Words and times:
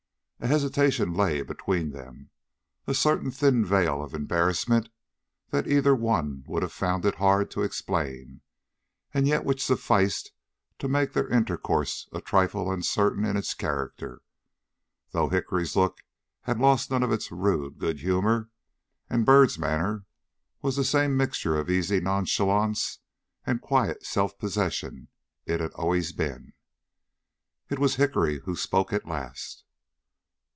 A 0.43 0.47
hesitation 0.47 1.13
lay 1.13 1.43
between 1.43 1.91
them; 1.91 2.31
a 2.87 2.95
certain 2.95 3.29
thin 3.29 3.63
vail 3.63 4.03
of 4.03 4.15
embarrassment 4.15 4.89
that 5.51 5.67
either 5.67 5.93
one 5.95 6.43
would 6.47 6.63
have 6.63 6.73
found 6.73 7.05
it 7.05 7.13
hard 7.17 7.51
to 7.51 7.61
explain, 7.61 8.41
and 9.13 9.27
yet 9.27 9.45
which 9.45 9.63
sufficed 9.63 10.31
to 10.79 10.87
make 10.87 11.13
their 11.13 11.27
intercourse 11.27 12.09
a 12.11 12.19
trifle 12.21 12.71
uncertain 12.71 13.23
in 13.23 13.37
its 13.37 13.53
character, 13.53 14.23
though 15.11 15.29
Hickory's 15.29 15.75
look 15.75 15.99
had 16.41 16.59
lost 16.59 16.89
none 16.89 17.03
of 17.03 17.11
its 17.11 17.31
rude 17.31 17.77
good 17.77 17.99
humor, 17.99 18.49
and 19.11 19.27
Byrd's 19.27 19.59
manner 19.59 20.05
was 20.63 20.75
the 20.75 20.83
same 20.83 21.15
mixture 21.15 21.55
of 21.59 21.69
easy 21.69 21.99
nonchalance 21.99 22.97
and 23.45 23.61
quiet 23.61 24.03
self 24.07 24.39
possession 24.39 25.07
it 25.45 25.59
had 25.59 25.71
always 25.73 26.11
been. 26.13 26.53
It 27.69 27.77
was 27.77 27.97
Hickory 27.97 28.39
who 28.39 28.55
spoke 28.55 28.91
at 28.91 29.05
last. 29.07 29.65